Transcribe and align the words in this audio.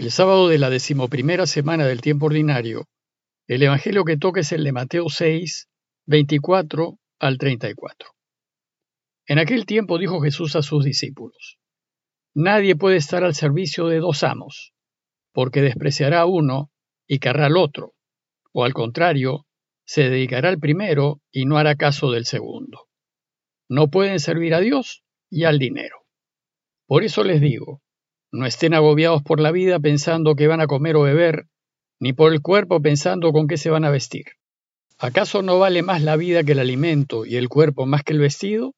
El 0.00 0.10
sábado 0.10 0.48
de 0.48 0.56
la 0.56 0.70
decimoprimera 0.70 1.46
semana 1.46 1.86
del 1.86 2.00
tiempo 2.00 2.24
ordinario, 2.24 2.88
el 3.46 3.62
evangelio 3.62 4.02
que 4.06 4.16
toca 4.16 4.40
es 4.40 4.50
el 4.50 4.64
de 4.64 4.72
Mateo 4.72 5.10
6, 5.10 5.68
24 6.06 6.98
al 7.18 7.36
34. 7.36 8.08
En 9.26 9.38
aquel 9.38 9.66
tiempo 9.66 9.98
dijo 9.98 10.22
Jesús 10.22 10.56
a 10.56 10.62
sus 10.62 10.86
discípulos: 10.86 11.58
Nadie 12.34 12.76
puede 12.76 12.96
estar 12.96 13.24
al 13.24 13.34
servicio 13.34 13.88
de 13.88 13.98
dos 13.98 14.22
amos, 14.22 14.72
porque 15.34 15.60
despreciará 15.60 16.20
a 16.20 16.26
uno 16.26 16.72
y 17.06 17.18
querrá 17.18 17.44
al 17.44 17.58
otro, 17.58 17.92
o 18.54 18.64
al 18.64 18.72
contrario, 18.72 19.44
se 19.84 20.08
dedicará 20.08 20.48
al 20.48 20.58
primero 20.58 21.20
y 21.30 21.44
no 21.44 21.58
hará 21.58 21.74
caso 21.74 22.10
del 22.10 22.24
segundo. 22.24 22.88
No 23.68 23.90
pueden 23.90 24.18
servir 24.18 24.54
a 24.54 24.60
Dios 24.60 25.04
y 25.28 25.44
al 25.44 25.58
dinero. 25.58 26.06
Por 26.86 27.04
eso 27.04 27.22
les 27.22 27.42
digo, 27.42 27.82
no 28.32 28.46
estén 28.46 28.74
agobiados 28.74 29.22
por 29.22 29.40
la 29.40 29.50
vida 29.50 29.80
pensando 29.80 30.34
que 30.34 30.46
van 30.46 30.60
a 30.60 30.66
comer 30.66 30.96
o 30.96 31.02
beber, 31.02 31.46
ni 31.98 32.12
por 32.12 32.32
el 32.32 32.40
cuerpo 32.40 32.80
pensando 32.80 33.32
con 33.32 33.46
qué 33.46 33.56
se 33.56 33.70
van 33.70 33.84
a 33.84 33.90
vestir. 33.90 34.26
¿Acaso 34.98 35.42
no 35.42 35.58
vale 35.58 35.82
más 35.82 36.02
la 36.02 36.16
vida 36.16 36.44
que 36.44 36.52
el 36.52 36.58
alimento 36.58 37.24
y 37.24 37.36
el 37.36 37.48
cuerpo 37.48 37.86
más 37.86 38.02
que 38.02 38.12
el 38.12 38.20
vestido? 38.20 38.74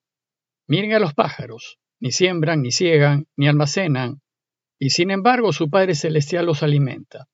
Miren 0.68 0.92
a 0.92 0.98
los 0.98 1.14
pájaros, 1.14 1.78
ni 2.00 2.12
siembran, 2.12 2.62
ni 2.62 2.70
ciegan, 2.70 3.26
ni 3.36 3.48
almacenan, 3.48 4.20
y 4.78 4.90
sin 4.90 5.10
embargo 5.10 5.52
su 5.52 5.68
Padre 5.68 5.94
Celestial 5.94 6.46
los 6.46 6.62
alimenta. 6.62 7.28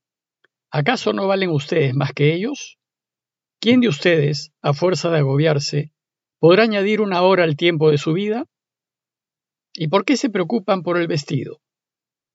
¿Acaso 0.70 1.12
no 1.12 1.26
valen 1.26 1.50
ustedes 1.50 1.94
más 1.94 2.12
que 2.12 2.34
ellos? 2.34 2.78
¿Quién 3.60 3.80
de 3.80 3.88
ustedes, 3.88 4.52
a 4.60 4.72
fuerza 4.72 5.10
de 5.10 5.18
agobiarse, 5.18 5.92
podrá 6.38 6.64
añadir 6.64 7.00
una 7.00 7.22
hora 7.22 7.44
al 7.44 7.56
tiempo 7.56 7.90
de 7.90 7.98
su 7.98 8.12
vida? 8.12 8.44
¿Y 9.74 9.88
por 9.88 10.04
qué 10.04 10.16
se 10.16 10.30
preocupan 10.30 10.82
por 10.82 10.98
el 10.98 11.06
vestido? 11.06 11.60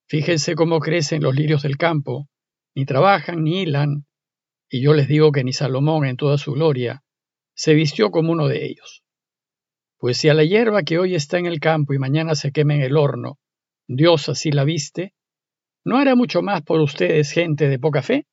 Fíjense 0.07 0.55
cómo 0.55 0.79
crecen 0.79 1.23
los 1.23 1.35
lirios 1.35 1.63
del 1.63 1.77
campo, 1.77 2.27
ni 2.75 2.85
trabajan 2.85 3.43
ni 3.43 3.61
hilan, 3.61 4.05
y 4.69 4.81
yo 4.81 4.93
les 4.93 5.07
digo 5.07 5.31
que 5.31 5.43
ni 5.43 5.53
Salomón 5.53 6.05
en 6.05 6.17
toda 6.17 6.37
su 6.37 6.53
gloria 6.53 7.03
se 7.55 7.73
vistió 7.73 8.11
como 8.11 8.31
uno 8.31 8.47
de 8.47 8.65
ellos. 8.65 9.03
Pues 9.97 10.17
si 10.17 10.29
a 10.29 10.33
la 10.33 10.43
hierba 10.43 10.83
que 10.83 10.99
hoy 10.99 11.15
está 11.15 11.37
en 11.37 11.45
el 11.45 11.59
campo 11.59 11.93
y 11.93 11.99
mañana 11.99 12.35
se 12.35 12.51
quema 12.51 12.75
en 12.75 12.81
el 12.81 12.97
horno, 12.97 13.37
Dios 13.87 14.27
así 14.29 14.51
la 14.51 14.63
viste, 14.63 15.13
¿no 15.85 15.97
hará 15.97 16.15
mucho 16.15 16.41
más 16.41 16.61
por 16.63 16.81
ustedes 16.81 17.31
gente 17.31 17.69
de 17.69 17.79
poca 17.79 18.01
fe? 18.01 18.25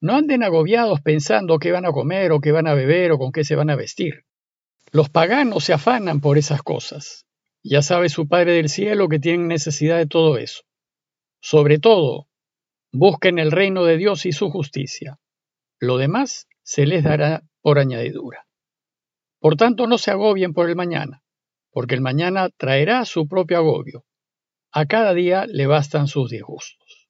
No 0.00 0.14
anden 0.14 0.42
agobiados 0.42 1.00
pensando 1.00 1.58
qué 1.58 1.72
van 1.72 1.86
a 1.86 1.92
comer 1.92 2.32
o 2.32 2.40
qué 2.40 2.52
van 2.52 2.66
a 2.66 2.74
beber 2.74 3.12
o 3.12 3.18
con 3.18 3.32
qué 3.32 3.44
se 3.44 3.56
van 3.56 3.70
a 3.70 3.76
vestir. 3.76 4.24
Los 4.90 5.08
paganos 5.08 5.64
se 5.64 5.72
afanan 5.72 6.20
por 6.20 6.38
esas 6.38 6.62
cosas. 6.62 7.26
Ya 7.62 7.82
sabe 7.82 8.08
su 8.08 8.28
Padre 8.28 8.52
del 8.52 8.68
cielo 8.68 9.08
que 9.08 9.18
tienen 9.18 9.48
necesidad 9.48 9.98
de 9.98 10.06
todo 10.06 10.38
eso. 10.38 10.62
Sobre 11.40 11.78
todo, 11.78 12.28
busquen 12.92 13.38
el 13.38 13.50
reino 13.50 13.84
de 13.84 13.96
Dios 13.96 14.26
y 14.26 14.32
su 14.32 14.50
justicia. 14.50 15.18
Lo 15.78 15.96
demás 15.96 16.48
se 16.62 16.86
les 16.86 17.04
dará 17.04 17.42
por 17.60 17.78
añadidura. 17.78 18.46
Por 19.40 19.56
tanto, 19.56 19.86
no 19.86 19.98
se 19.98 20.10
agobien 20.10 20.52
por 20.52 20.68
el 20.68 20.76
mañana, 20.76 21.22
porque 21.70 21.94
el 21.94 22.00
mañana 22.00 22.48
traerá 22.56 23.04
su 23.04 23.28
propio 23.28 23.58
agobio. 23.58 24.04
A 24.72 24.86
cada 24.86 25.14
día 25.14 25.46
le 25.46 25.66
bastan 25.66 26.08
sus 26.08 26.30
disgustos. 26.30 27.08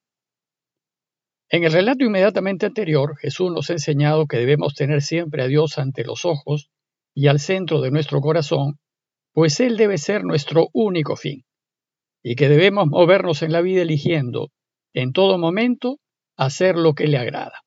En 1.50 1.64
el 1.64 1.72
relato 1.72 2.04
inmediatamente 2.04 2.66
anterior, 2.66 3.16
Jesús 3.16 3.50
nos 3.50 3.70
ha 3.70 3.72
enseñado 3.72 4.26
que 4.26 4.36
debemos 4.36 4.74
tener 4.74 5.00
siempre 5.00 5.42
a 5.42 5.46
Dios 5.46 5.78
ante 5.78 6.04
los 6.04 6.26
ojos 6.26 6.70
y 7.14 7.28
al 7.28 7.40
centro 7.40 7.80
de 7.80 7.90
nuestro 7.90 8.20
corazón 8.20 8.78
pues 9.38 9.60
Él 9.60 9.76
debe 9.76 9.98
ser 9.98 10.24
nuestro 10.24 10.68
único 10.72 11.14
fin, 11.14 11.44
y 12.22 12.36
que 12.36 12.48
debemos 12.48 12.88
movernos 12.88 13.42
en 13.42 13.52
la 13.52 13.61
vida 13.61 13.83
eligiendo, 13.83 14.50
en 14.92 15.12
todo 15.12 15.38
momento, 15.38 15.98
hacer 16.36 16.77
lo 16.77 16.94
que 16.94 17.06
le 17.06 17.19
agrada. 17.19 17.62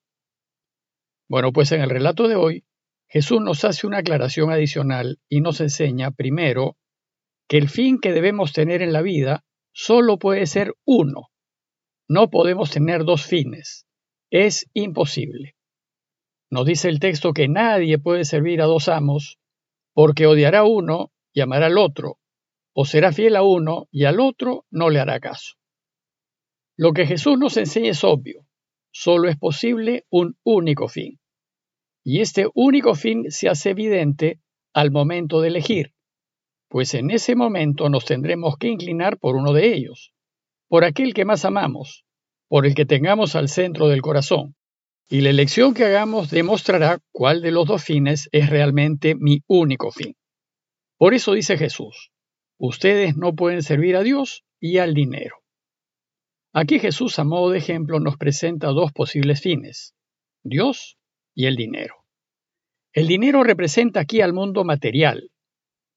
Bueno, 1.30 1.52
pues 1.52 1.72
en 1.72 1.82
el 1.82 1.90
relato 1.90 2.28
de 2.28 2.36
hoy, 2.36 2.66
Jesús 3.08 3.42
nos 3.42 3.66
hace 3.66 3.88
una 3.88 3.98
aclaración 3.98 4.52
adicional 4.52 5.20
y 5.30 5.42
nos 5.42 5.60
enseña, 5.62 6.12
primero, 6.12 6.78
que 7.48 7.58
el 7.58 7.68
fin 7.68 8.00
que 8.00 8.14
debemos 8.14 8.54
tener 8.54 8.82
en 8.82 8.94
la 8.94 9.02
vida 9.02 9.44
solo 9.74 10.18
puede 10.18 10.46
ser 10.46 10.74
uno. 10.86 11.30
No 12.08 12.30
podemos 12.30 12.72
tener 12.72 13.04
dos 13.04 13.26
fines. 13.26 13.86
Es 14.30 14.70
imposible. 14.74 15.56
Nos 16.50 16.66
dice 16.66 16.88
el 16.88 17.00
texto 17.00 17.34
que 17.34 17.50
nadie 17.50 17.98
puede 18.00 18.24
servir 18.24 18.62
a 18.62 18.66
dos 18.66 18.88
amos, 18.88 19.40
porque 19.94 20.28
odiará 20.28 20.64
uno 20.64 21.12
y 21.34 21.42
amará 21.42 21.66
al 21.68 21.78
otro, 21.78 22.21
o 22.74 22.86
será 22.86 23.12
fiel 23.12 23.36
a 23.36 23.44
uno 23.44 23.88
y 23.92 24.06
al 24.06 24.20
otro 24.20 24.66
no 24.70 24.90
le 24.90 25.00
hará 25.00 25.20
caso. 25.20 25.56
Lo 26.78 26.94
que 26.94 27.06
Jesús 27.06 27.38
nos 27.38 27.58
enseña 27.58 27.92
es 27.92 28.04
obvio, 28.04 28.46
solo 28.92 29.30
es 29.30 29.38
posible 29.38 30.06
un 30.10 30.38
único 30.44 30.88
fin. 30.88 31.20
Y 32.04 32.22
este 32.22 32.48
único 32.54 32.96
fin 32.96 33.30
se 33.30 33.50
hace 33.50 33.72
evidente 33.72 34.40
al 34.74 34.92
momento 34.92 35.42
de 35.42 35.50
elegir, 35.50 35.94
pues 36.70 36.94
en 36.94 37.12
ese 37.12 37.36
momento 37.36 37.90
nos 37.90 38.06
tendremos 38.06 38.56
que 38.58 38.70
inclinar 38.70 39.20
por 39.20 39.36
uno 39.36 39.52
de 39.52 39.74
ellos, 39.74 40.14
por 40.70 40.86
aquel 40.86 41.14
que 41.14 41.26
más 41.26 41.44
amamos, 41.44 42.06
por 42.48 42.66
el 42.66 42.76
que 42.76 42.86
tengamos 42.86 43.36
al 43.36 43.50
centro 43.50 43.90
del 43.90 44.02
corazón. 44.02 44.56
Y 45.10 45.20
la 45.20 45.30
elección 45.30 45.74
que 45.74 45.84
hagamos 45.84 46.32
demostrará 46.32 47.00
cuál 47.12 47.42
de 47.42 47.52
los 47.52 47.68
dos 47.68 47.84
fines 47.84 48.30
es 48.32 48.50
realmente 48.50 49.16
mi 49.16 49.42
único 49.48 49.92
fin. 49.92 50.16
Por 50.98 51.14
eso 51.14 51.34
dice 51.34 51.58
Jesús, 51.58 52.11
ustedes 52.62 53.18
no 53.18 53.34
pueden 53.34 53.64
servir 53.64 53.96
a 53.96 54.04
Dios 54.04 54.46
y 54.60 54.78
al 54.78 54.94
dinero. 54.94 55.38
Aquí 56.54 56.78
Jesús 56.78 57.18
a 57.18 57.24
modo 57.24 57.50
de 57.50 57.58
ejemplo 57.58 58.00
nos 58.00 58.18
presenta 58.18 58.68
dos 58.68 58.92
posibles 58.92 59.42
fines, 59.42 59.96
Dios 60.44 61.00
y 61.34 61.48
el 61.48 61.56
dinero. 61.56 62.06
El 62.94 63.08
dinero 63.08 63.44
representa 63.44 64.02
aquí 64.02 64.22
al 64.22 64.34
mundo 64.34 64.64
material, 64.64 65.32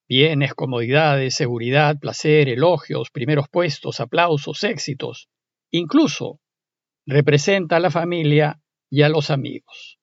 bienes, 0.08 0.54
comodidades, 0.54 1.34
seguridad, 1.34 1.98
placer, 1.98 2.48
elogios, 2.48 3.10
primeros 3.10 3.46
puestos, 3.50 4.00
aplausos, 4.00 4.64
éxitos, 4.64 5.28
incluso 5.70 6.40
representa 7.04 7.76
a 7.76 7.80
la 7.80 7.90
familia 7.90 8.58
y 8.88 9.02
a 9.02 9.10
los 9.10 9.30
amigos, 9.30 9.98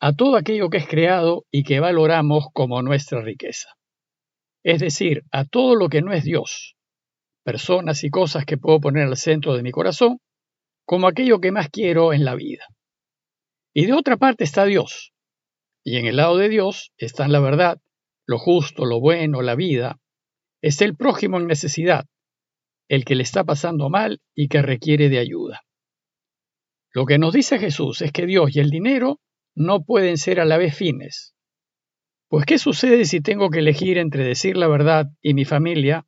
a 0.00 0.14
todo 0.14 0.36
aquello 0.36 0.70
que 0.70 0.78
es 0.78 0.88
creado 0.88 1.44
y 1.50 1.62
que 1.62 1.78
valoramos 1.78 2.46
como 2.54 2.80
nuestra 2.80 3.20
riqueza 3.20 3.68
es 4.62 4.80
decir, 4.80 5.24
a 5.30 5.44
todo 5.44 5.74
lo 5.74 5.88
que 5.88 6.02
no 6.02 6.12
es 6.12 6.24
Dios, 6.24 6.76
personas 7.44 8.04
y 8.04 8.10
cosas 8.10 8.44
que 8.44 8.58
puedo 8.58 8.80
poner 8.80 9.06
al 9.06 9.16
centro 9.16 9.54
de 9.54 9.62
mi 9.62 9.70
corazón, 9.70 10.18
como 10.84 11.06
aquello 11.06 11.40
que 11.40 11.52
más 11.52 11.68
quiero 11.70 12.12
en 12.12 12.24
la 12.24 12.34
vida. 12.34 12.66
Y 13.72 13.86
de 13.86 13.92
otra 13.92 14.16
parte 14.16 14.44
está 14.44 14.64
Dios, 14.64 15.12
y 15.84 15.96
en 15.96 16.06
el 16.06 16.16
lado 16.16 16.36
de 16.36 16.48
Dios 16.48 16.92
están 16.96 17.32
la 17.32 17.40
verdad, 17.40 17.80
lo 18.26 18.38
justo, 18.38 18.84
lo 18.84 19.00
bueno, 19.00 19.42
la 19.42 19.54
vida, 19.54 19.98
está 20.62 20.84
el 20.84 20.96
prójimo 20.96 21.38
en 21.38 21.46
necesidad, 21.46 22.06
el 22.88 23.04
que 23.04 23.14
le 23.14 23.22
está 23.22 23.44
pasando 23.44 23.88
mal 23.88 24.20
y 24.34 24.48
que 24.48 24.62
requiere 24.62 25.08
de 25.08 25.18
ayuda. 25.18 25.62
Lo 26.92 27.06
que 27.06 27.18
nos 27.18 27.32
dice 27.32 27.58
Jesús 27.58 28.02
es 28.02 28.12
que 28.12 28.26
Dios 28.26 28.54
y 28.54 28.60
el 28.60 28.70
dinero 28.70 29.20
no 29.54 29.84
pueden 29.84 30.18
ser 30.18 30.40
a 30.40 30.44
la 30.44 30.58
vez 30.58 30.76
fines, 30.76 31.34
pues 32.30 32.46
¿qué 32.46 32.58
sucede 32.58 33.06
si 33.06 33.20
tengo 33.20 33.50
que 33.50 33.58
elegir 33.58 33.98
entre 33.98 34.22
decir 34.22 34.56
la 34.56 34.68
verdad 34.68 35.06
y 35.20 35.34
mi 35.34 35.44
familia, 35.44 36.06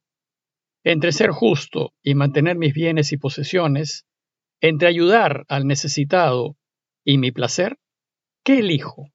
entre 0.84 1.10
ser 1.10 1.30
justo 1.30 1.94
y 2.00 2.14
mantener 2.14 2.56
mis 2.56 2.74
bienes 2.74 3.10
y 3.10 3.16
posesiones, 3.16 4.06
entre 4.60 4.86
ayudar 4.86 5.44
al 5.48 5.66
necesitado 5.66 6.56
y 7.04 7.18
mi 7.18 7.32
placer? 7.32 7.76
¿Qué 8.44 8.60
elijo? 8.60 9.10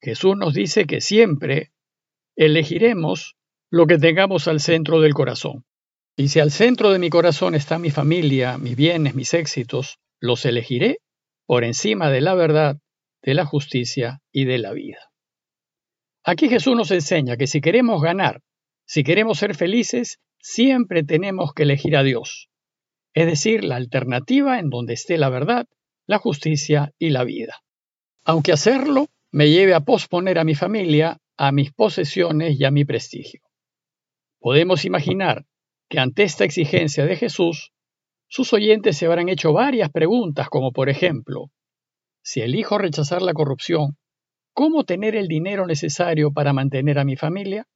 Jesús 0.00 0.36
nos 0.36 0.54
dice 0.54 0.86
que 0.86 1.00
siempre 1.00 1.72
elegiremos 2.36 3.34
lo 3.68 3.88
que 3.88 3.98
tengamos 3.98 4.46
al 4.46 4.60
centro 4.60 5.00
del 5.00 5.14
corazón. 5.14 5.64
Y 6.16 6.28
si 6.28 6.38
al 6.38 6.52
centro 6.52 6.92
de 6.92 7.00
mi 7.00 7.10
corazón 7.10 7.56
está 7.56 7.80
mi 7.80 7.90
familia, 7.90 8.56
mis 8.56 8.76
bienes, 8.76 9.16
mis 9.16 9.34
éxitos, 9.34 9.98
los 10.20 10.44
elegiré 10.44 11.00
por 11.44 11.64
encima 11.64 12.08
de 12.08 12.20
la 12.20 12.34
verdad, 12.34 12.78
de 13.20 13.34
la 13.34 13.44
justicia 13.44 14.22
y 14.30 14.44
de 14.44 14.58
la 14.58 14.72
vida. 14.72 15.10
Aquí 16.24 16.48
Jesús 16.48 16.74
nos 16.74 16.90
enseña 16.90 17.36
que 17.36 17.46
si 17.46 17.60
queremos 17.60 18.00
ganar, 18.00 18.40
si 18.86 19.04
queremos 19.04 19.38
ser 19.38 19.54
felices, 19.54 20.20
siempre 20.38 21.04
tenemos 21.04 21.52
que 21.52 21.64
elegir 21.64 21.96
a 21.96 22.02
Dios, 22.02 22.48
es 23.12 23.26
decir, 23.26 23.62
la 23.62 23.76
alternativa 23.76 24.58
en 24.58 24.70
donde 24.70 24.94
esté 24.94 25.18
la 25.18 25.28
verdad, 25.28 25.66
la 26.06 26.18
justicia 26.18 26.92
y 26.98 27.10
la 27.10 27.24
vida. 27.24 27.62
Aunque 28.24 28.52
hacerlo 28.52 29.08
me 29.32 29.50
lleve 29.50 29.74
a 29.74 29.80
posponer 29.80 30.38
a 30.38 30.44
mi 30.44 30.54
familia, 30.54 31.18
a 31.36 31.52
mis 31.52 31.72
posesiones 31.72 32.58
y 32.58 32.64
a 32.64 32.70
mi 32.70 32.86
prestigio. 32.86 33.42
Podemos 34.38 34.86
imaginar 34.86 35.44
que 35.90 35.98
ante 35.98 36.22
esta 36.22 36.44
exigencia 36.44 37.04
de 37.04 37.16
Jesús, 37.16 37.72
sus 38.28 38.52
oyentes 38.54 38.96
se 38.96 39.06
habrán 39.06 39.28
hecho 39.28 39.52
varias 39.52 39.90
preguntas, 39.90 40.48
como 40.48 40.72
por 40.72 40.88
ejemplo, 40.88 41.50
si 42.22 42.40
elijo 42.40 42.78
rechazar 42.78 43.20
la 43.20 43.34
corrupción, 43.34 43.98
¿Cómo 44.54 44.84
tener 44.84 45.16
el 45.16 45.26
dinero 45.26 45.66
necesario 45.66 46.32
para 46.32 46.52
mantener 46.52 47.00
a 47.00 47.04
mi 47.04 47.16
familia? 47.16 47.66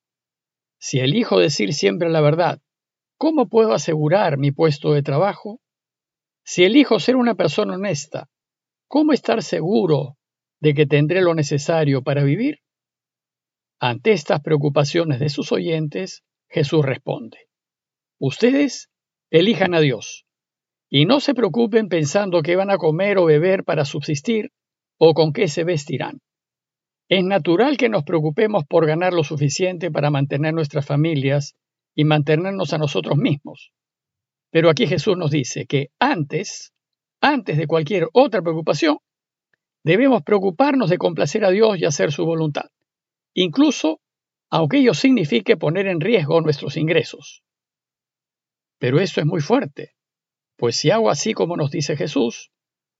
Si 0.78 1.00
elijo 1.00 1.40
decir 1.40 1.74
siempre 1.74 2.08
la 2.08 2.20
verdad, 2.20 2.60
¿cómo 3.16 3.48
puedo 3.48 3.72
asegurar 3.74 4.38
mi 4.38 4.52
puesto 4.52 4.92
de 4.92 5.02
trabajo? 5.02 5.60
Si 6.44 6.62
elijo 6.62 7.00
ser 7.00 7.16
una 7.16 7.34
persona 7.34 7.74
honesta, 7.74 8.30
¿cómo 8.86 9.12
estar 9.12 9.42
seguro 9.42 10.18
de 10.60 10.72
que 10.74 10.86
tendré 10.86 11.20
lo 11.20 11.34
necesario 11.34 12.04
para 12.04 12.22
vivir? 12.22 12.60
Ante 13.80 14.12
estas 14.12 14.40
preocupaciones 14.40 15.18
de 15.18 15.30
sus 15.30 15.50
oyentes, 15.50 16.22
Jesús 16.48 16.84
responde, 16.86 17.48
Ustedes 18.20 18.88
elijan 19.30 19.74
a 19.74 19.80
Dios 19.80 20.26
y 20.88 21.06
no 21.06 21.18
se 21.18 21.34
preocupen 21.34 21.88
pensando 21.88 22.40
qué 22.42 22.54
van 22.54 22.70
a 22.70 22.78
comer 22.78 23.18
o 23.18 23.24
beber 23.24 23.64
para 23.64 23.84
subsistir 23.84 24.52
o 24.96 25.12
con 25.14 25.32
qué 25.32 25.48
se 25.48 25.64
vestirán. 25.64 26.20
Es 27.08 27.24
natural 27.24 27.78
que 27.78 27.88
nos 27.88 28.04
preocupemos 28.04 28.64
por 28.66 28.86
ganar 28.86 29.14
lo 29.14 29.24
suficiente 29.24 29.90
para 29.90 30.10
mantener 30.10 30.52
nuestras 30.52 30.84
familias 30.84 31.56
y 31.94 32.04
mantenernos 32.04 32.74
a 32.74 32.78
nosotros 32.78 33.16
mismos. 33.16 33.72
Pero 34.50 34.68
aquí 34.68 34.86
Jesús 34.86 35.16
nos 35.16 35.30
dice 35.30 35.66
que 35.66 35.90
antes, 35.98 36.74
antes 37.20 37.56
de 37.56 37.66
cualquier 37.66 38.08
otra 38.12 38.42
preocupación, 38.42 38.98
debemos 39.84 40.22
preocuparnos 40.22 40.90
de 40.90 40.98
complacer 40.98 41.44
a 41.46 41.50
Dios 41.50 41.78
y 41.78 41.86
hacer 41.86 42.12
su 42.12 42.26
voluntad, 42.26 42.70
incluso 43.34 44.00
aunque 44.50 44.78
ello 44.78 44.92
signifique 44.92 45.56
poner 45.56 45.86
en 45.86 46.00
riesgo 46.00 46.40
nuestros 46.40 46.76
ingresos. 46.76 47.42
Pero 48.78 49.00
eso 49.00 49.20
es 49.20 49.26
muy 49.26 49.40
fuerte, 49.40 49.94
pues 50.56 50.76
si 50.76 50.90
hago 50.90 51.10
así 51.10 51.32
como 51.32 51.56
nos 51.56 51.70
dice 51.70 51.96
Jesús, 51.96 52.50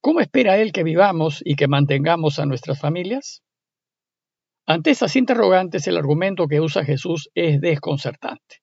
¿cómo 0.00 0.20
espera 0.20 0.58
Él 0.58 0.72
que 0.72 0.82
vivamos 0.82 1.43
y 1.44 1.56
que 1.56 1.69
mantengamos 1.69 2.38
a 2.38 2.46
nuestras 2.46 2.81
familias? 2.81 3.43
Ante 4.70 4.90
estas 4.90 5.16
interrogantes, 5.16 5.86
el 5.86 5.96
argumento 5.96 6.46
que 6.46 6.60
usa 6.60 6.84
Jesús 6.84 7.30
es 7.34 7.58
desconcertante. 7.58 8.60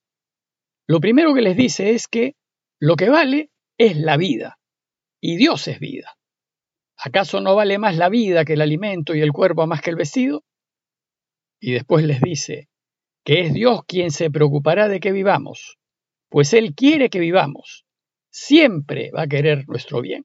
Lo 0.87 0.99
primero 0.99 1.33
que 1.33 1.41
les 1.41 1.57
dice 1.57 1.95
es 1.95 2.07
que 2.07 2.35
lo 2.79 2.95
que 2.95 3.09
vale 3.09 3.49
es 3.79 3.97
la 3.97 4.15
vida, 4.15 4.59
y 5.19 5.35
Dios 5.35 5.67
es 5.67 5.79
vida. 5.79 6.15
¿Acaso 6.95 7.41
no 7.41 7.55
vale 7.55 7.79
más 7.79 7.97
la 7.97 8.09
vida 8.09 8.45
que 8.45 8.53
el 8.53 8.61
alimento 8.61 9.15
y 9.15 9.21
el 9.21 9.31
cuerpo 9.31 9.65
más 9.65 9.81
que 9.81 9.89
el 9.89 9.95
vestido? 9.95 10.43
Y 11.59 11.71
después 11.71 12.05
les 12.05 12.21
dice 12.21 12.69
que 13.23 13.41
es 13.41 13.53
Dios 13.55 13.81
quien 13.87 14.11
se 14.11 14.29
preocupará 14.29 14.87
de 14.87 14.99
que 14.99 15.11
vivamos, 15.11 15.79
pues 16.29 16.53
Él 16.53 16.75
quiere 16.75 17.09
que 17.09 17.17
vivamos, 17.17 17.83
siempre 18.29 19.09
va 19.09 19.23
a 19.23 19.27
querer 19.27 19.67
nuestro 19.67 20.01
bien, 20.01 20.23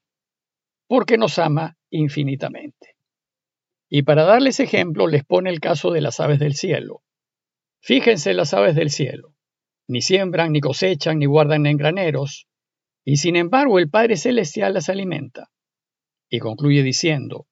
porque 0.86 1.16
nos 1.16 1.38
ama 1.38 1.78
infinitamente. 1.88 2.99
Y 3.90 4.04
para 4.04 4.22
darles 4.22 4.60
ejemplo, 4.60 5.08
les 5.08 5.24
pone 5.24 5.50
el 5.50 5.58
caso 5.58 5.90
de 5.90 6.00
las 6.00 6.20
aves 6.20 6.38
del 6.38 6.54
cielo. 6.54 7.02
Fíjense 7.82 8.32
las 8.34 8.54
aves 8.54 8.76
del 8.76 8.90
cielo. 8.90 9.34
Ni 9.88 10.00
siembran, 10.00 10.52
ni 10.52 10.60
cosechan, 10.60 11.18
ni 11.18 11.26
guardan 11.26 11.66
en 11.66 11.76
graneros, 11.76 12.46
y 13.04 13.16
sin 13.16 13.34
embargo 13.34 13.80
el 13.80 13.90
Padre 13.90 14.16
Celestial 14.16 14.74
las 14.74 14.88
alimenta. 14.88 15.50
Y 16.28 16.38
concluye 16.38 16.84
diciendo 16.84 17.48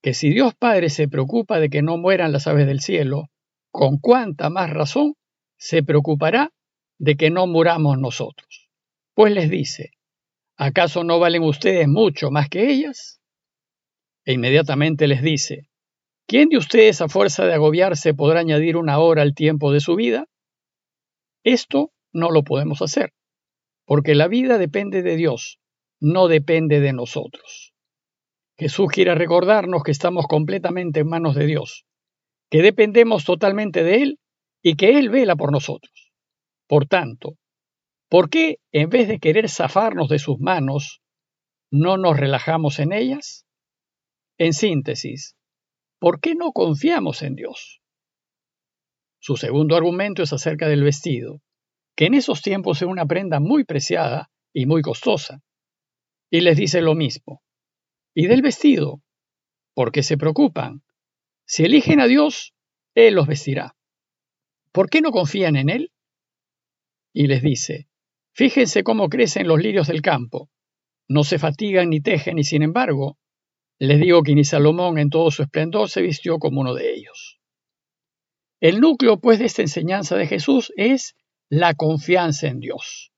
que 0.00 0.14
si 0.14 0.30
Dios 0.30 0.54
Padre 0.54 0.88
se 0.88 1.08
preocupa 1.08 1.58
de 1.58 1.68
que 1.68 1.82
no 1.82 1.96
mueran 1.98 2.30
las 2.30 2.46
aves 2.46 2.68
del 2.68 2.80
cielo, 2.80 3.30
con 3.72 3.98
cuánta 3.98 4.50
más 4.50 4.70
razón 4.70 5.14
se 5.56 5.82
preocupará 5.82 6.52
de 6.98 7.16
que 7.16 7.30
no 7.30 7.48
muramos 7.48 7.98
nosotros. 7.98 8.70
Pues 9.14 9.32
les 9.32 9.50
dice, 9.50 9.90
¿acaso 10.56 11.02
no 11.02 11.18
valen 11.18 11.42
ustedes 11.42 11.88
mucho 11.88 12.30
más 12.30 12.48
que 12.48 12.70
ellas? 12.70 13.20
E 14.24 14.34
inmediatamente 14.34 15.08
les 15.08 15.22
dice, 15.22 15.71
¿Quién 16.26 16.48
de 16.48 16.56
ustedes 16.56 17.00
a 17.00 17.08
fuerza 17.08 17.44
de 17.44 17.54
agobiarse 17.54 18.14
podrá 18.14 18.40
añadir 18.40 18.76
una 18.76 18.98
hora 18.98 19.22
al 19.22 19.34
tiempo 19.34 19.72
de 19.72 19.80
su 19.80 19.96
vida? 19.96 20.26
Esto 21.44 21.90
no 22.12 22.30
lo 22.30 22.42
podemos 22.42 22.82
hacer, 22.82 23.12
porque 23.84 24.14
la 24.14 24.28
vida 24.28 24.58
depende 24.58 25.02
de 25.02 25.16
Dios, 25.16 25.58
no 26.00 26.28
depende 26.28 26.80
de 26.80 26.92
nosotros. 26.92 27.72
Jesús 28.58 28.88
quiere 28.92 29.14
recordarnos 29.14 29.82
que 29.82 29.90
estamos 29.90 30.26
completamente 30.26 31.00
en 31.00 31.08
manos 31.08 31.34
de 31.34 31.46
Dios, 31.46 31.84
que 32.50 32.62
dependemos 32.62 33.24
totalmente 33.24 33.82
de 33.82 34.02
Él 34.02 34.18
y 34.62 34.76
que 34.76 34.98
Él 34.98 35.10
vela 35.10 35.36
por 35.36 35.50
nosotros. 35.50 36.12
Por 36.68 36.86
tanto, 36.86 37.34
¿por 38.08 38.30
qué 38.30 38.58
en 38.70 38.88
vez 38.88 39.08
de 39.08 39.18
querer 39.18 39.48
zafarnos 39.48 40.08
de 40.08 40.18
sus 40.18 40.38
manos, 40.38 41.00
no 41.70 41.96
nos 41.96 42.16
relajamos 42.18 42.78
en 42.78 42.92
ellas? 42.92 43.46
En 44.38 44.52
síntesis, 44.52 45.34
¿Por 46.02 46.18
qué 46.18 46.34
no 46.34 46.50
confiamos 46.50 47.22
en 47.22 47.36
Dios? 47.36 47.80
Su 49.20 49.36
segundo 49.36 49.76
argumento 49.76 50.24
es 50.24 50.32
acerca 50.32 50.66
del 50.66 50.82
vestido, 50.82 51.42
que 51.94 52.06
en 52.06 52.14
esos 52.14 52.42
tiempos 52.42 52.82
era 52.82 52.90
una 52.90 53.06
prenda 53.06 53.38
muy 53.38 53.62
preciada 53.62 54.28
y 54.52 54.66
muy 54.66 54.82
costosa. 54.82 55.44
Y 56.28 56.40
les 56.40 56.56
dice 56.56 56.80
lo 56.80 56.96
mismo. 56.96 57.44
¿Y 58.16 58.26
del 58.26 58.42
vestido? 58.42 59.00
¿Por 59.74 59.92
qué 59.92 60.02
se 60.02 60.18
preocupan? 60.18 60.82
Si 61.46 61.62
eligen 61.62 62.00
a 62.00 62.08
Dios, 62.08 62.52
Él 62.96 63.14
los 63.14 63.28
vestirá. 63.28 63.76
¿Por 64.72 64.90
qué 64.90 65.02
no 65.02 65.12
confían 65.12 65.54
en 65.54 65.70
Él? 65.70 65.92
Y 67.12 67.28
les 67.28 67.42
dice, 67.42 67.86
fíjense 68.34 68.82
cómo 68.82 69.08
crecen 69.08 69.46
los 69.46 69.60
lirios 69.60 69.86
del 69.86 70.02
campo. 70.02 70.50
No 71.06 71.22
se 71.22 71.38
fatigan 71.38 71.90
ni 71.90 72.00
tejen 72.00 72.40
y 72.40 72.42
sin 72.42 72.64
embargo, 72.64 73.18
les 73.84 73.98
digo 73.98 74.22
que 74.22 74.36
ni 74.36 74.44
Salomón 74.44 74.96
en 74.98 75.10
todo 75.10 75.32
su 75.32 75.42
esplendor 75.42 75.90
se 75.90 76.02
vistió 76.02 76.38
como 76.38 76.60
uno 76.60 76.72
de 76.72 76.94
ellos. 76.94 77.40
El 78.60 78.78
núcleo, 78.80 79.18
pues, 79.18 79.40
de 79.40 79.46
esta 79.46 79.62
enseñanza 79.62 80.14
de 80.14 80.28
Jesús 80.28 80.72
es 80.76 81.16
la 81.50 81.74
confianza 81.74 82.46
en 82.46 82.60
Dios. 82.60 83.10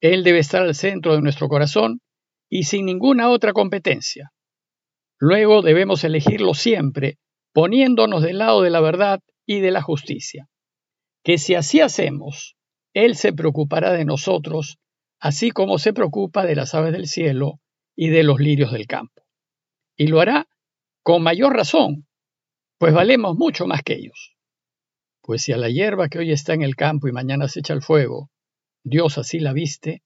Él 0.00 0.24
debe 0.24 0.38
estar 0.38 0.62
al 0.62 0.74
centro 0.74 1.14
de 1.14 1.20
nuestro 1.20 1.48
corazón 1.48 2.00
y 2.48 2.62
sin 2.62 2.86
ninguna 2.86 3.28
otra 3.28 3.52
competencia. 3.52 4.32
Luego 5.18 5.60
debemos 5.60 6.02
elegirlo 6.04 6.54
siempre, 6.54 7.18
poniéndonos 7.52 8.22
del 8.22 8.38
lado 8.38 8.62
de 8.62 8.70
la 8.70 8.80
verdad 8.80 9.20
y 9.44 9.60
de 9.60 9.72
la 9.72 9.82
justicia. 9.82 10.48
Que 11.22 11.36
si 11.36 11.54
así 11.54 11.82
hacemos, 11.82 12.56
Él 12.94 13.14
se 13.14 13.34
preocupará 13.34 13.92
de 13.92 14.06
nosotros, 14.06 14.78
así 15.20 15.50
como 15.50 15.76
se 15.76 15.92
preocupa 15.92 16.46
de 16.46 16.56
las 16.56 16.74
aves 16.74 16.92
del 16.92 17.08
cielo 17.08 17.60
y 17.94 18.08
de 18.08 18.22
los 18.22 18.40
lirios 18.40 18.72
del 18.72 18.86
campo 18.86 19.17
y 19.98 20.06
lo 20.06 20.20
hará 20.20 20.48
con 21.02 21.22
mayor 21.22 21.54
razón, 21.54 22.06
pues 22.78 22.94
valemos 22.94 23.36
mucho 23.36 23.66
más 23.66 23.82
que 23.82 23.94
ellos. 23.94 24.36
Pues 25.20 25.42
si 25.42 25.52
a 25.52 25.58
la 25.58 25.68
hierba 25.68 26.08
que 26.08 26.20
hoy 26.20 26.32
está 26.32 26.54
en 26.54 26.62
el 26.62 26.76
campo 26.76 27.08
y 27.08 27.12
mañana 27.12 27.48
se 27.48 27.60
echa 27.60 27.74
el 27.74 27.82
fuego, 27.82 28.30
Dios 28.84 29.18
así 29.18 29.40
la 29.40 29.52
viste, 29.52 30.02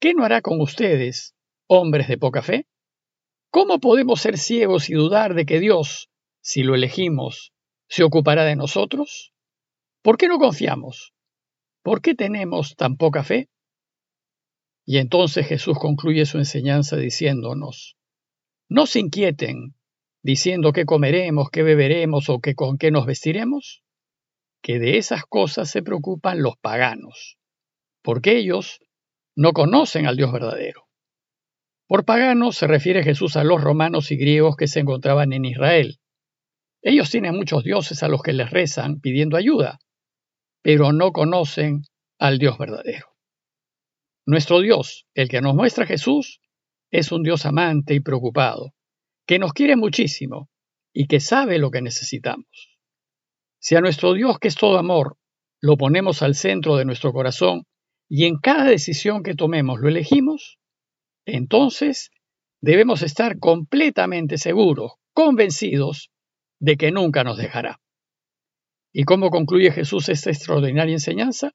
¿qué 0.00 0.14
no 0.14 0.24
hará 0.24 0.40
con 0.40 0.60
ustedes, 0.60 1.36
hombres 1.68 2.08
de 2.08 2.16
poca 2.16 2.42
fe? 2.42 2.66
¿Cómo 3.50 3.78
podemos 3.78 4.20
ser 4.20 4.38
ciegos 4.38 4.88
y 4.88 4.94
dudar 4.94 5.34
de 5.34 5.44
que 5.44 5.60
Dios, 5.60 6.08
si 6.40 6.62
lo 6.62 6.74
elegimos, 6.74 7.52
se 7.88 8.02
ocupará 8.02 8.44
de 8.44 8.56
nosotros? 8.56 9.34
¿Por 10.02 10.16
qué 10.16 10.28
no 10.28 10.38
confiamos? 10.38 11.12
¿Por 11.82 12.00
qué 12.00 12.14
tenemos 12.14 12.74
tan 12.74 12.96
poca 12.96 13.22
fe? 13.22 13.50
Y 14.86 14.98
entonces 14.98 15.46
Jesús 15.46 15.78
concluye 15.78 16.24
su 16.24 16.38
enseñanza 16.38 16.96
diciéndonos, 16.96 17.96
no 18.68 18.86
se 18.86 19.00
inquieten 19.00 19.74
diciendo 20.22 20.72
qué 20.72 20.84
comeremos, 20.84 21.50
qué 21.50 21.62
beberemos 21.62 22.28
o 22.28 22.40
qué 22.40 22.54
con 22.54 22.78
qué 22.78 22.90
nos 22.90 23.06
vestiremos, 23.06 23.82
que 24.62 24.78
de 24.78 24.98
esas 24.98 25.24
cosas 25.24 25.70
se 25.70 25.82
preocupan 25.82 26.42
los 26.42 26.56
paganos, 26.56 27.38
porque 28.02 28.36
ellos 28.36 28.80
no 29.36 29.52
conocen 29.52 30.06
al 30.06 30.16
Dios 30.16 30.32
verdadero. 30.32 30.88
Por 31.86 32.04
paganos 32.04 32.56
se 32.56 32.66
refiere 32.66 33.04
Jesús 33.04 33.36
a 33.36 33.44
los 33.44 33.62
romanos 33.62 34.10
y 34.10 34.16
griegos 34.16 34.56
que 34.56 34.66
se 34.66 34.80
encontraban 34.80 35.32
en 35.32 35.44
Israel. 35.44 36.00
Ellos 36.82 37.10
tienen 37.10 37.36
muchos 37.36 37.62
dioses 37.62 38.02
a 38.02 38.08
los 38.08 38.22
que 38.22 38.32
les 38.32 38.50
rezan 38.50 39.00
pidiendo 39.00 39.36
ayuda, 39.36 39.78
pero 40.62 40.92
no 40.92 41.12
conocen 41.12 41.82
al 42.18 42.38
Dios 42.38 42.58
verdadero. 42.58 43.06
Nuestro 44.26 44.60
Dios, 44.60 45.06
el 45.14 45.28
que 45.28 45.40
nos 45.40 45.54
muestra 45.54 45.86
Jesús, 45.86 46.40
es 46.98 47.12
un 47.12 47.22
Dios 47.22 47.44
amante 47.44 47.94
y 47.94 48.00
preocupado, 48.00 48.72
que 49.26 49.38
nos 49.38 49.52
quiere 49.52 49.76
muchísimo 49.76 50.48
y 50.94 51.06
que 51.06 51.20
sabe 51.20 51.58
lo 51.58 51.70
que 51.70 51.82
necesitamos. 51.82 52.78
Si 53.60 53.76
a 53.76 53.80
nuestro 53.80 54.14
Dios, 54.14 54.38
que 54.38 54.48
es 54.48 54.54
todo 54.54 54.78
amor, 54.78 55.18
lo 55.60 55.76
ponemos 55.76 56.22
al 56.22 56.34
centro 56.34 56.76
de 56.76 56.86
nuestro 56.86 57.12
corazón 57.12 57.64
y 58.08 58.24
en 58.24 58.38
cada 58.38 58.64
decisión 58.64 59.22
que 59.22 59.34
tomemos 59.34 59.78
lo 59.80 59.88
elegimos, 59.88 60.58
entonces 61.26 62.10
debemos 62.62 63.02
estar 63.02 63.38
completamente 63.38 64.38
seguros, 64.38 64.92
convencidos 65.12 66.10
de 66.60 66.76
que 66.76 66.92
nunca 66.92 67.24
nos 67.24 67.36
dejará. 67.36 67.80
¿Y 68.90 69.04
cómo 69.04 69.28
concluye 69.28 69.70
Jesús 69.70 70.08
esta 70.08 70.30
extraordinaria 70.30 70.94
enseñanza? 70.94 71.52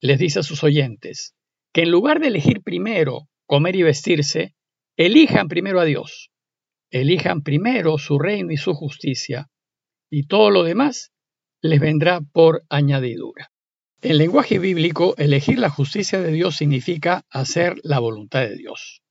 Les 0.00 0.18
dice 0.18 0.40
a 0.40 0.42
sus 0.42 0.62
oyentes 0.62 1.34
que 1.72 1.82
en 1.82 1.90
lugar 1.90 2.20
de 2.20 2.28
elegir 2.28 2.62
primero 2.62 3.28
comer 3.48 3.76
y 3.76 3.82
vestirse, 3.82 4.54
elijan 4.98 5.46
primero 5.46 5.80
a 5.80 5.84
Dios, 5.84 6.30
elijan 6.90 7.42
primero 7.42 7.98
su 7.98 8.18
reino 8.18 8.50
y 8.50 8.56
su 8.56 8.74
justicia, 8.74 9.48
y 10.10 10.26
todo 10.26 10.50
lo 10.50 10.64
demás 10.64 11.12
les 11.62 11.80
vendrá 11.80 12.20
por 12.20 12.64
añadidura. 12.68 13.52
En 14.02 14.18
lenguaje 14.18 14.58
bíblico, 14.58 15.14
elegir 15.16 15.60
la 15.60 15.70
justicia 15.70 16.20
de 16.20 16.32
Dios 16.32 16.56
significa 16.56 17.24
hacer 17.30 17.76
la 17.84 18.00
voluntad 18.00 18.40
de 18.40 18.56
Dios. 18.56 19.02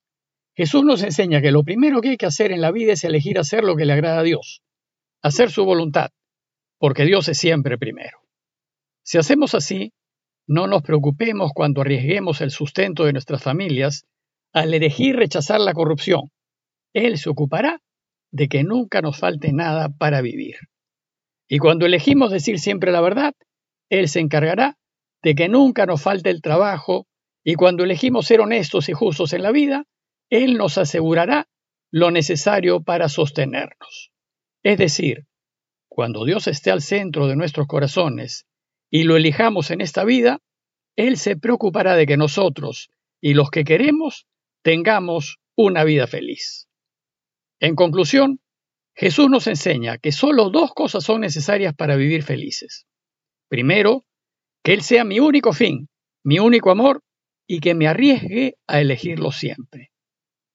Jesús 0.57 0.83
nos 0.83 1.03
enseña 1.03 1.41
que 1.41 1.51
lo 1.51 1.63
primero 1.63 2.01
que 2.01 2.09
hay 2.09 2.17
que 2.17 2.25
hacer 2.25 2.51
en 2.51 2.61
la 2.61 2.71
vida 2.71 2.93
es 2.93 3.03
elegir 3.05 3.39
hacer 3.39 3.63
lo 3.63 3.77
que 3.77 3.85
le 3.85 3.93
agrada 3.93 4.19
a 4.19 4.23
Dios, 4.23 4.63
hacer 5.21 5.51
su 5.51 5.63
voluntad, 5.63 6.09
porque 6.79 7.05
Dios 7.05 7.29
es 7.29 7.37
siempre 7.37 7.77
primero. 7.77 8.19
Si 9.03 9.17
hacemos 9.17 9.55
así, 9.55 9.93
no 10.47 10.67
nos 10.67 10.81
preocupemos 10.81 11.51
cuando 11.53 11.79
arriesguemos 11.79 12.41
el 12.41 12.51
sustento 12.51 13.05
de 13.05 13.13
nuestras 13.13 13.41
familias 13.41 14.05
al 14.53 14.73
elegir 14.73 15.15
rechazar 15.15 15.59
la 15.59 15.73
corrupción. 15.73 16.31
Él 16.93 17.17
se 17.17 17.29
ocupará 17.29 17.81
de 18.31 18.47
que 18.47 18.63
nunca 18.63 19.01
nos 19.01 19.17
falte 19.17 19.53
nada 19.53 19.89
para 19.89 20.21
vivir. 20.21 20.55
Y 21.47 21.59
cuando 21.59 21.85
elegimos 21.85 22.31
decir 22.31 22.59
siempre 22.59 22.91
la 22.91 23.01
verdad, 23.01 23.33
Él 23.89 24.09
se 24.09 24.19
encargará 24.19 24.77
de 25.23 25.35
que 25.35 25.47
nunca 25.47 25.85
nos 25.85 26.01
falte 26.01 26.29
el 26.29 26.41
trabajo 26.41 27.07
y 27.43 27.55
cuando 27.55 27.83
elegimos 27.83 28.27
ser 28.27 28.41
honestos 28.41 28.89
y 28.89 28.93
justos 28.93 29.33
en 29.33 29.43
la 29.43 29.51
vida, 29.51 29.85
él 30.29 30.57
nos 30.57 30.77
asegurará 30.77 31.47
lo 31.91 32.11
necesario 32.11 32.83
para 32.83 33.07
sostenernos. 33.07 34.11
Es 34.63 34.77
decir, 34.77 35.25
cuando 35.87 36.25
Dios 36.25 36.47
esté 36.47 36.71
al 36.71 36.81
centro 36.81 37.27
de 37.27 37.37
nuestros 37.37 37.67
corazones 37.67 38.45
y 38.91 39.03
lo 39.03 39.15
elijamos 39.15 39.71
en 39.71 39.81
esta 39.81 40.03
vida, 40.03 40.39
Él 40.97 41.17
se 41.17 41.37
preocupará 41.37 41.95
de 41.95 42.05
que 42.05 42.17
nosotros 42.17 42.89
y 43.21 43.33
los 43.33 43.49
que 43.49 43.63
queremos 43.63 44.27
tengamos 44.63 45.37
una 45.55 45.83
vida 45.83 46.07
feliz. 46.07 46.67
En 47.59 47.75
conclusión, 47.75 48.39
Jesús 48.95 49.29
nos 49.29 49.47
enseña 49.47 49.97
que 49.97 50.11
solo 50.11 50.49
dos 50.49 50.73
cosas 50.73 51.03
son 51.03 51.21
necesarias 51.21 51.73
para 51.75 51.95
vivir 51.95 52.23
felices. 52.23 52.85
Primero, 53.47 54.05
que 54.63 54.73
Él 54.73 54.81
sea 54.81 55.03
mi 55.03 55.19
único 55.19 55.53
fin, 55.53 55.87
mi 56.23 56.39
único 56.39 56.71
amor, 56.71 57.03
y 57.47 57.59
que 57.59 57.73
me 57.73 57.87
arriesgue 57.87 58.55
a 58.67 58.81
elegirlo 58.81 59.31
siempre. 59.31 59.91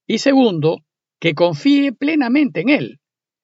Y 0.05 0.19
segundo, 0.19 0.79
que 1.19 1.33
confíe 1.33 1.93
plenamente 1.93 2.61
en 2.61 2.69
Él, 2.69 2.99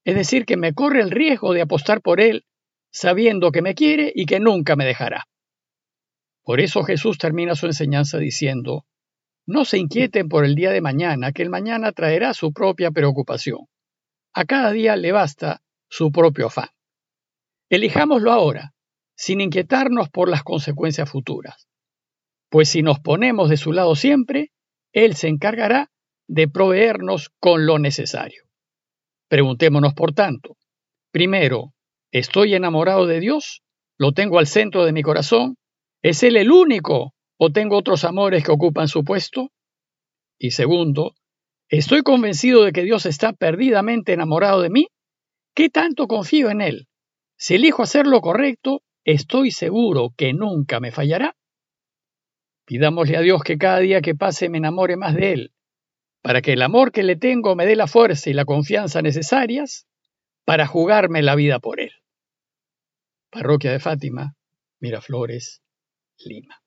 es 0.05 0.15
decir, 0.15 0.45
que 0.45 0.57
me 0.57 0.73
corre 0.73 1.01
el 1.01 1.11
riesgo 1.11 1.53
de 1.53 1.61
apostar 1.61 2.01
por 2.01 2.19
Él, 2.21 2.43
sabiendo 2.91 3.51
que 3.51 3.61
me 3.61 3.75
quiere 3.75 4.11
y 4.13 4.25
que 4.25 4.39
nunca 4.39 4.75
me 4.75 4.85
dejará. 4.85 5.25
Por 6.43 6.59
eso 6.59 6.83
Jesús 6.83 7.17
termina 7.17 7.55
su 7.55 7.67
enseñanza 7.67 8.17
diciendo, 8.17 8.85
no 9.49 9.65
se 9.65 9.79
inquieten 9.79 10.29
por 10.29 10.45
el 10.45 10.53
día 10.53 10.69
de 10.69 10.79
mañana, 10.79 11.31
que 11.31 11.41
el 11.41 11.49
mañana 11.49 11.91
traerá 11.91 12.35
su 12.35 12.53
propia 12.53 12.91
preocupación. 12.91 13.61
A 14.31 14.45
cada 14.45 14.71
día 14.71 14.95
le 14.95 15.11
basta 15.11 15.63
su 15.89 16.11
propio 16.11 16.47
afán. 16.47 16.69
Elijámoslo 17.67 18.31
ahora, 18.31 18.75
sin 19.15 19.41
inquietarnos 19.41 20.09
por 20.09 20.29
las 20.29 20.43
consecuencias 20.43 21.09
futuras. 21.09 21.67
Pues 22.49 22.69
si 22.69 22.83
nos 22.83 22.99
ponemos 22.99 23.49
de 23.49 23.57
su 23.57 23.73
lado 23.73 23.95
siempre, 23.95 24.51
Él 24.93 25.15
se 25.15 25.29
encargará 25.29 25.89
de 26.27 26.47
proveernos 26.47 27.31
con 27.39 27.65
lo 27.65 27.79
necesario. 27.79 28.43
Preguntémonos, 29.29 29.95
por 29.95 30.13
tanto, 30.13 30.57
primero, 31.11 31.73
¿estoy 32.11 32.53
enamorado 32.53 33.07
de 33.07 33.19
Dios? 33.19 33.63
¿Lo 33.97 34.11
tengo 34.11 34.37
al 34.37 34.45
centro 34.45 34.85
de 34.85 34.93
mi 34.93 35.01
corazón? 35.01 35.57
¿Es 36.03 36.21
Él 36.21 36.37
el 36.37 36.51
único 36.51 37.15
o 37.39 37.51
tengo 37.51 37.77
otros 37.77 38.03
amores 38.03 38.43
que 38.43 38.51
ocupan 38.51 38.87
su 38.87 39.03
puesto? 39.03 39.49
Y 40.37 40.51
segundo, 40.51 41.15
¿estoy 41.69 42.03
convencido 42.03 42.63
de 42.63 42.71
que 42.71 42.83
Dios 42.83 43.05
está 43.05 43.33
perdidamente 43.33 44.13
enamorado 44.13 44.61
de 44.61 44.69
mí? 44.69 44.87
¿Qué 45.55 45.69
tanto 45.69 46.07
confío 46.07 46.51
en 46.51 46.61
Él? 46.61 46.87
Si 47.37 47.55
elijo 47.55 47.81
hacer 47.81 48.05
lo 48.05 48.21
correcto, 48.21 48.81
estoy 49.03 49.51
seguro 49.51 50.13
que 50.15 50.33
nunca 50.33 50.79
me 50.79 50.91
fallará. 50.91 51.35
Pidámosle 52.65 53.17
a 53.17 53.21
Dios 53.21 53.41
que 53.41 53.57
cada 53.57 53.79
día 53.79 54.01
que 54.01 54.13
pase 54.13 54.49
me 54.49 54.59
enamore 54.59 54.97
más 54.97 55.15
de 55.15 55.31
Él 55.31 55.53
para 56.21 56.41
que 56.41 56.53
el 56.53 56.61
amor 56.61 56.91
que 56.91 57.03
le 57.03 57.15
tengo 57.15 57.55
me 57.55 57.65
dé 57.65 57.75
la 57.75 57.87
fuerza 57.87 58.29
y 58.29 58.33
la 58.33 58.45
confianza 58.45 59.01
necesarias 59.01 59.87
para 60.45 60.67
jugarme 60.67 61.21
la 61.21 61.35
vida 61.35 61.59
por 61.59 61.79
él. 61.79 61.91
Parroquia 63.29 63.71
de 63.71 63.79
Fátima, 63.79 64.35
Miraflores, 64.79 65.61
Lima. 66.25 66.61